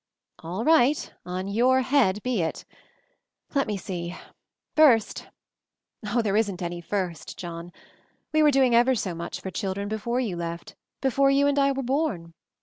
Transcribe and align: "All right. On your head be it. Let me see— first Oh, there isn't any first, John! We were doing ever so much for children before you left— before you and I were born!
"All 0.39 0.65
right. 0.65 1.13
On 1.27 1.47
your 1.47 1.81
head 1.81 2.23
be 2.23 2.41
it. 2.41 2.65
Let 3.53 3.67
me 3.67 3.77
see— 3.77 4.17
first 4.75 5.27
Oh, 6.07 6.23
there 6.23 6.35
isn't 6.35 6.63
any 6.63 6.81
first, 6.81 7.37
John! 7.37 7.71
We 8.31 8.41
were 8.41 8.49
doing 8.49 8.73
ever 8.73 8.95
so 8.95 9.13
much 9.13 9.39
for 9.41 9.51
children 9.51 9.87
before 9.87 10.19
you 10.19 10.35
left— 10.37 10.73
before 11.01 11.29
you 11.29 11.45
and 11.45 11.59
I 11.59 11.71
were 11.71 11.83
born! 11.83 12.33